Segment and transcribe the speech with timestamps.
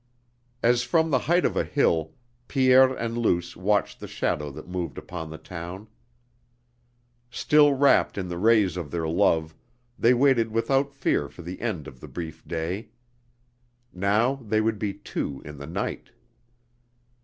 [0.63, 2.13] As from the height of a hill,
[2.47, 5.87] Pierre and Luce watched the shadow that moved upon the town.
[7.29, 9.53] Still wrapped in the rays of their love,
[9.99, 12.89] they waited without fear for the end of the brief day.
[13.93, 16.09] Now they would be two in the night.